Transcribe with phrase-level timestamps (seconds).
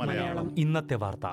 [0.00, 0.58] മലയാളം.
[0.58, 1.26] ഇന്നത്തെ വാർത്ത.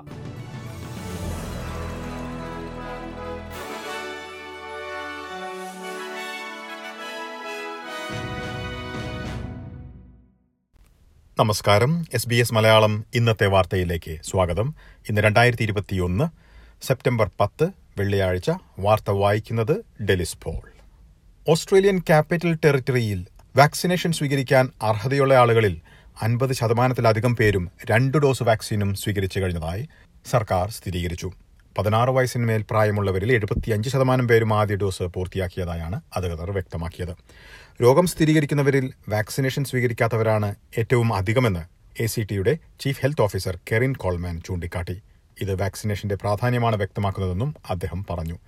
[11.39, 12.05] നമസ്കാരം.
[12.13, 14.75] എസ് ബി എസ് മലയാളം ഇന്നത്തെ വാർത്തയിലേക്ക് സ്വാഗതം.
[15.09, 16.23] ഇന്ന് രണ്ടായിരത്തി ഇരുപത്തിയൊന്ന്
[16.85, 17.67] സെപ്റ്റംബർ പത്ത്
[17.97, 18.51] വെള്ളിയാഴ്ച.
[18.79, 20.73] വാർത്ത വായിക്കുന്നത് ഡെലിസ് പോൾ.
[21.49, 25.81] ഓസ്ട്രേലിയൻ ക്യാപിറ്റൽ ടെറിട്ടറിയിൽ വാക്സിനേഷൻ സ്വീകരിക്കാൻ അർഹതയുള്ള ആളുകളിൽ
[26.21, 29.87] അൻപത് ശതമാനത്തിലധികം പേരും രണ്ട് ഡോസ് വാക്സിനും സ്വീകരിച്ചു കഴിഞ്ഞതായി
[30.29, 31.31] സർക്കാർ സ്ഥിരീകരിച്ചു.
[31.77, 37.15] പതിനാറ് വയസ്സിന് മേൽ പ്രായമുള്ളവരിൽ എഴുപത്തിയഞ്ച് ശതമാനം പേരും ആദ്യ ഡോസ് പൂർത്തിയാക്കിയതായാണ് അധികൃതർ വ്യക്തമാക്കിയത്.
[37.83, 41.63] രോഗം സ്ഥിരീകരിക്കുന്നവരിൽ വാക്സിനേഷൻ സ്വീകരിക്കാത്തവരാണ് ഏറ്റവും അധികമെന്ന്
[42.03, 45.01] എ സി ടിയുടെ chief health officer Kerryn Coleman ചൂണ്ടിക്കാട്ടി.
[45.41, 48.39] ഇത് വാക്സിനേഷന്റെ പ്രാധാന്യമാണ് വ്യക്തമാക്കുന്നതെന്നും അദ്ദേഹം പറഞ്ഞു.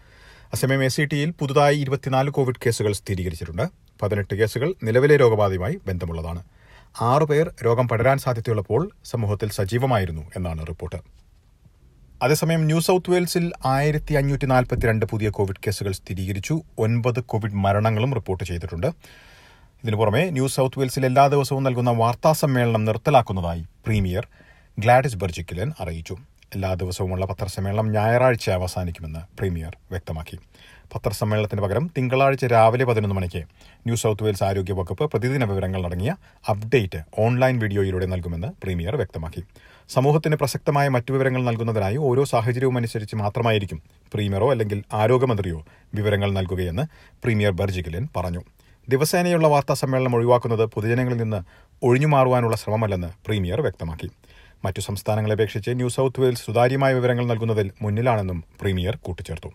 [0.53, 3.84] അസമയം എ സി ടിയിൽ പുതുതായി ഇരുപത്തിനാല് കോവിഡ് കേസുകൾ സ്ഥിരീകരിച്ചിട്ടുണ്ട്.
[4.01, 6.43] പതിനെട്ട് കേസുകൾ നിലവിലെ രോഗബാധയുമായി ബന്ധമുള്ളതാണ്.
[7.01, 10.95] ആറുപേർ രോഗം പടരാൻ സാധ്യതയുള്ളപ്പോൾ സമൂഹത്തിൽ സജീവമായിരുന്നു എന്നാണ് റിപ്പോർട്ട്.
[12.23, 16.61] അതേസമയം ന്യൂ സൌത്ത് വെയിൽസിൽ ആയിരത്തി അഞ്ഞൂറ്റി നാൽപ്പത്തിരണ്ട് പുതിയ കോവിഡ് കേസുകൾ സ്ഥിരീകരിച്ചു.
[16.77, 18.87] ഒൻപത് കോവിഡ് മരണങ്ങളും റിപ്പോർട്ട് ചെയ്തിട്ടുണ്ട്.
[19.83, 24.27] ഇതിനു പുറമെ ന്യൂ സൌത്ത് വെയിൽസിൽ എല്ലാ ദിവസവും നൽകുന്ന വാർത്താ സമ്മേളനം നിർത്തലാക്കുന്നതായി പ്രീമിയർ
[24.79, 26.17] ഗ്ലാഡിസ് ബെർജിക്കിലൻ അറിയിച്ചു.
[26.53, 30.37] എല്ലാ ദിവസവുമുള്ള പത്രസമ്മേളനം ഞായറാഴ്ച അവസാനിക്കുമെന്ന് പ്രീമിയർ വ്യക്തമാക്കി.
[30.95, 33.41] പത്രസമ്മേളനത്തിന് പകരം തിങ്കളാഴ്ച രാവിലെ പതിനൊന്ന് മണിക്ക്
[33.85, 36.15] ന്യൂ സൗത്ത് വെയിൽസ് ആരോഗ്യ വകുപ്പ് പ്രതിദിന വിവരങ്ങൾ അടങ്ങിയ
[36.49, 39.43] അപ്ഡേറ്റ് ഓൺലൈൻ വീഡിയോയിലൂടെ നൽകുമെന്ന് പ്രീമിയർ വ്യക്തമാക്കി.
[39.89, 45.65] സമൂഹത്തിന് പ്രസക്തമായ മറ്റു വിവരങ്ങൾ നൽകുന്നതിനായി ഓരോ സാഹചര്യവും അനുസരിച്ച് മാത്രമായിരിക്കും പ്രീമിയറോ അല്ലെങ്കിൽ ആരോഗ്യമന്ത്രിയോ
[45.95, 46.81] വിവരങ്ങൾ നൽകുകയെന്ന്
[47.23, 48.43] പ്രീമിയർ ബർജിഗിലിൻ പറഞ്ഞു.
[48.89, 51.41] ദിവസേനയുള്ള വാർത്താ സമ്മേളനം ഒഴിവാക്കുന്നത് പൊതുജനങ്ങളിൽ നിന്ന്
[51.83, 54.09] ഒഴിഞ്ഞുമാറുവാനുള്ള ശ്രമമല്ലെന്ന് പ്രീമിയർ വ്യക്തമാക്കി.
[54.63, 59.47] മറ്റു സംസ്ഥാനങ്ങളെ അപേക്ഷിച്ച് ന്യൂ സൌത്ത് വെയിൽസ് സുതാര്യമായ വിവരങ്ങൾ നൽകുന്നതിൽ മുന്നിലാണെന്നും പ്രീമിയർ കൂട്ടിച്ചേർത്തു.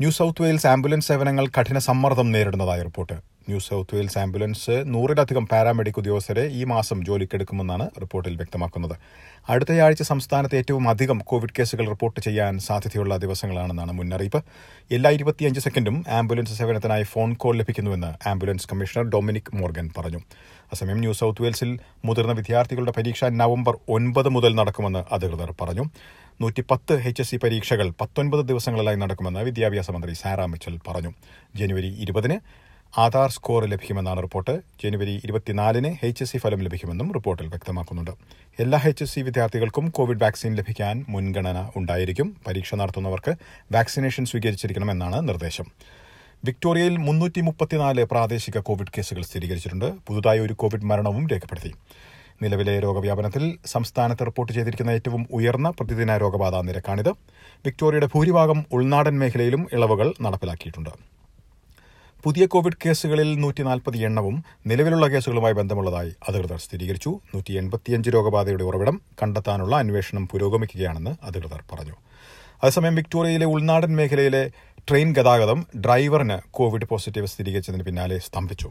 [0.00, 3.37] ന്യൂ സൌത്ത് വെയിൽസ് ആംബുലൻസ് സേവനങ്ങൾ കഠിന സമ്മർദ്ദം നേരിടുന്നതായി report.
[3.48, 8.96] New South Wales ambulance നൂറിലധികം പാരാമെഡിക് ഉദ്യോഗസ്ഥരെ ഈ മാസം ജോലിക്കെടുക്കുമെന്നാണ് റിപ്പോർട്ടിൽ വ്യക്തമാക്കുന്നത്.
[9.48, 14.44] അടുത്തയാഴ്ച സംസ്ഥാനത്ത് ഏറ്റവും അധികം കോവിഡ് കേസുകൾ റിപ്പോർട്ട് ചെയ്യാൻ സാധ്യതയുള്ള ദിവസങ്ങളാണെന്നാണ് മുന്നറിയിപ്പ്.
[14.90, 20.18] എല്ലാ ഇരുപത്തിയഞ്ച് സെക്കൻഡും ആംബുലൻസ് സേവനത്തിനായി ഫോൺ കോൾ ലഭിക്കുന്നുവെന്ന് ആംബുലൻസ് കമ്മീഷണർ ഡൊമിനിക് മോർഗൻ പറഞ്ഞു.
[20.72, 25.84] അസമയം ന്യൂ സൌത്ത് വെയിൽസിൽ മുതിർന്ന വിദ്യാർത്ഥികളുടെ പരീക്ഷ നവംബർ ഒൻപത് മുതൽ നടക്കുമെന്ന് അധികൃതർ പറഞ്ഞു.
[26.40, 31.12] നൂറ്റിപ്പത്ത് എച്ച് എസ് സി പരീക്ഷകൾ പത്തൊൻപത് ദിവസങ്ങളിലായി നടക്കുമെന്ന് വിദ്യാഭ്യാസ മന്ത്രി സാറാ മിച്ചൽ പറഞ്ഞു.
[31.56, 34.60] ജനുവരി ഇരുപതിന് ആധാർ സ്കോർ ലഭിക്കുമെന്നാണ് റിപ്പോർട്ട്.
[34.84, 38.10] ജനുവരി ഇരുപത്തിനാലിന് എച്ച് എസ് സി ഫലം ലഭിക്കുമെന്നും റിപ്പോർട്ടിൽ വ്യക്തമാക്കുന്നുണ്ട്.
[38.58, 42.36] എല്ലാ എച്ച് എസ് സി വിദ്യാർത്ഥികൾക്കും കോവിഡ് വാക്സിൻ ലഭിക്കാൻ മുൻഗണന ഉണ്ടായിരിക്കും.
[42.46, 43.34] പരീക്ഷ നടത്തുന്നവർക്ക്
[43.72, 45.66] വാക്സിനേഷൻ സ്വീകരിച്ചിരിക്കണമെന്നാണ് നിർദ്ദേശം.
[46.44, 49.92] വിക്ടോറിയയിൽ മുന്നൂറ്റി മുപ്പത്തിനാല് പ്രാദേശിക കോവിഡ് കേസുകൾ സ്ഥിരീകരിച്ചിട്ടുണ്ട്.
[50.06, 51.74] പുതുതായി ഒരു കോവിഡ് മരണവും രേഖപ്പെടുത്തി.
[52.42, 57.08] നിലവിലെ രോഗവ്യാപനത്തിൽ സംസ്ഥാനത്ത് റിപ്പോർട്ട് ചെയ്തിരിക്കുന്ന ഏറ്റവും ഉയർന്ന പ്രതിദിന രോഗബാധ നിരക്കാണിത്.
[57.66, 61.17] വിക്ടോറിയയുടെ ഭൂരിഭാഗം ഉൾനാടൻ മേഖലയിലും ഇളവുകൾ നടപ്പിലാക്കിയിട്ടുണ്ട്.
[62.24, 67.20] പുതിയ കോവിഡ് കേസുകളിൽ നൂറ്റി നാൽപ്പത് എണ്ണവും നിലവിലുള്ള കേസുകളുമായി ബന്ധമുള്ളതായി അധികൃതർ സ്ഥിരീകരിച്ചു.
[67.34, 71.92] നൂറ്റി എൺപത്തിയഞ്ച് രോഗബാധയുടെ ഉറവിടം കണ്ടെത്താനുള്ള അന്വേഷണം പുരോഗമിക്കുകയാണെന്ന് അധികൃതർ പറഞ്ഞു.
[72.62, 74.50] അതേസമയം വിക്ടോറിയയിലെ ഉൾനാടൻ മേഖലയിലെ
[74.88, 78.70] ട്രെയിൻ ഗതാഗതം ഡ്രൈവറിന് കോവിഡ് പോസിറ്റീവ് സ്ഥിരീകരിച്ചതിന് പിന്നാലെ സ്തംഭിച്ചു.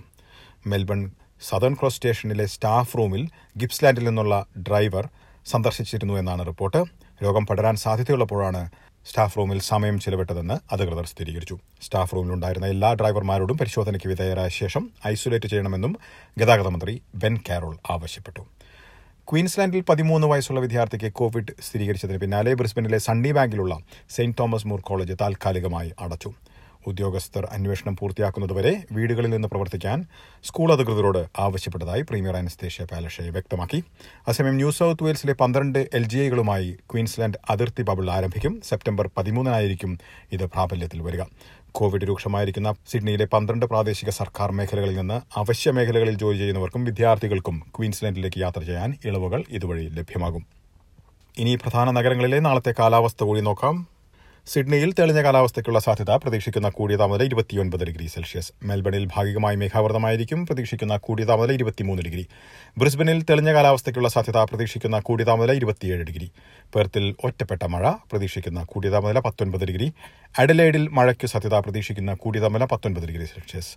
[0.67, 5.07] മെൽബൺ സദേൺ ക്രോസ് സ്റ്റേഷനിലെ സ്റ്റാഫ് റൂമിൽ ഗിപ്സ്ലാൻഡിൽ നിന്നുള്ള ഡ്രൈവർ
[5.45, 6.83] സന്ദർശിച്ചിരുന്നു എന്നാണ് റിപ്പോർട്ട്.
[7.23, 8.69] രോഗം പടരാൻ സാധ്യതയുള്ളപ്പോഴാണ്
[9.09, 11.57] സ്റ്റാഫ് റൂമിൽ സമയം ചിലവിട്ടതെന്ന് അധികൃതർ സ്ഥിരീകരിച്ചു.
[11.81, 15.93] സ്റ്റാഫ് റൂമിലുണ്ടായിരുന്ന എല്ലാ ഡ്രൈവർമാരോടും പരിശോധനയ്ക്ക് വിധേയരായ ശേഷം ഐസൊലേറ്റ് ചെയ്യണമെന്നും
[16.37, 18.41] ഗതാഗത മന്ത്രി ബെൻ കാരോൾ ആവശ്യപ്പെട്ടു.
[19.29, 23.79] ക്വീൻസ്ലാൻഡിൽ പതിമൂന്ന് വയസ്സുള്ള വിദ്യാർത്ഥിക്ക് കോവിഡ് സ്ഥിരീകരിച്ചതിന് പിന്നാലെ ബ്രിസ്ബനിലെ സണ്ണി ബാങ്കിലുള്ള
[24.09, 26.33] സെയിന്റ് തോമസ് മൂർ കോളേജ് താൽക്കാലികമായി അടച്ചു.
[26.87, 30.05] ഉദ്യോഗസ്ഥർ അന്വേഷണം പൂർത്തിയാക്കുന്നതുവരെ വീടുകളിൽ നിന്ന് പ്രവർത്തിക്കാൻ
[30.43, 33.83] സ്കൂൾ അധികൃതരോട് ആവശ്യപ്പെട്ടതായി പ്രീമിയർ അനസ്തേഷ്യ പാലഷെ വ്യക്തമാക്കി.
[34.27, 38.61] അസമയം ന്യൂ സൌത്ത് വെയിൽസിലെ പന്ത്രണ്ട് എൽ ജി ഐകളുമായി ക്വീൻസ്ലാൻഡ് അതിർത്തി ബബിൾ ആരംഭിക്കും.
[38.69, 39.97] സെപ്റ്റംബർ പതിമൂന്നിനായിരിക്കും
[40.31, 41.23] ഇത് പ്രാബല്യത്തിൽ വരിക.
[41.71, 48.61] കോവിഡ് രൂക്ഷമായിരിക്കുന്ന സിഡ്നിയിലെ പന്ത്രണ്ട് പ്രാദേശിക സർക്കാർ മേഖലകളിൽ നിന്ന് അവശ്യ മേഖലകളിൽ ജോലി ചെയ്യുന്നവർക്കും വിദ്യാർത്ഥികൾക്കും ക്വീൻസ്ലാൻഡിലേക്ക് യാത്ര
[48.61, 50.45] ചെയ്യാൻ ഇളവുകൾ ഇതുവഴി ലഭ്യമാകും.
[51.37, 53.96] ഇനി പ്രധാന നഗരങ്ങളിലെ നാളത്തെ കാലാവസ്ഥ കൂടി നോക്കാം.
[54.51, 58.51] സിഡ്നിയിൽ തെളിഞ്ഞ കാലാവസ്ഥയ്ക്കുള്ള സാധ്യത പ്രതീക്ഷിക്കുന്ന കൂടിയ താപനില ഇരുപത്തിയൊൻപത് ഡിഗ്രി സെൽഷ്യസ്.
[58.63, 62.23] മെൽബണിൽ ഭാഗികമായി മേഘാവൃതമായിരിക്കും പ്രതീക്ഷിക്കുന്ന കൂടിയ താപനില ഇരുപത്തിമൂന്ന് ഡിഗ്രി.
[62.77, 66.31] ബ്രിസ്ബനിൽ തെളിഞ്ഞ കാലാവസ്ഥയ്ക്കുള്ള സാധ്യത പ്രതീക്ഷിക്കുന്ന കൂടിയ താപനില ഇരുപത്തിയേഴ് ഡിഗ്രി.
[66.75, 69.93] പെർത്തിൽ ഒറ്റപ്പെട്ട മഴ പ്രതീക്ഷിക്കുന്ന കൂടിയ താപനില പത്തൊൻപത് ഡിഗ്രി.
[70.39, 73.73] അഡലേഡിൽ മഴയ്ക്ക് സാധ്യത പ്രതീക്ഷിക്കുന്ന കൂടിയ താപനില പത്തൊൻപത് ഡിഗ്രി സെൽഷ്യസ്.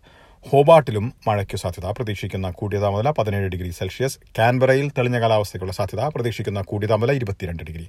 [0.48, 4.18] ഹോബാട്ടിലും മഴയ്ക്ക് സാധ്യത പ്രതീക്ഷിക്കുന്ന കൂടിയ താപനില പതിനേഴ് ഡിഗ്രി സെൽഷ്യസ്.
[4.38, 7.88] കാൻബറയിൽ തെളിഞ്ഞ കാലാവസ്ഥയ്ക്കുള്ള സാധ്യത പ്രതീക്ഷിക്കുന്ന കൂടിയ താപനില ഇരുപത്തിരണ്ട് ഡിഗ്രി.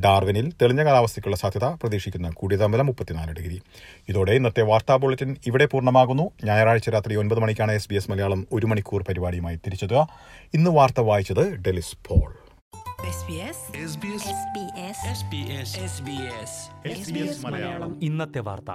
[0.00, 3.62] ഡാർവിനിൽ തെളിഞ്ഞ കാലാവസ്ഥയ്ക്കുള്ള സാധ്യത പ്രതീക്ഷിക്കുന്ന കൂടിയ താപനില മുപ്പത്തിനാല് ഡിഗ്രി.
[4.08, 6.30] ഇതോടെ ഇന്നത്തെ വാർത്താ ബുള്ളറ്റിൻ ഇവിടെ പൂർണമാകുന്നു.
[6.44, 10.08] ഞായറാഴ്ച രാത്രി ഒൻപത് മണിക്കാണ് എസ് ബി എസ് മലയാളം ഒരു മണിക്കൂർ പരിപാടിയുമായി തിരിച്ചെത്തുക.
[10.54, 12.34] ഇന്ന് വാർത്ത വായിച്ചത് ഡെലിസ് പോൾ.
[18.02, 18.70] ഇന്നത്തെ വാർത്ത.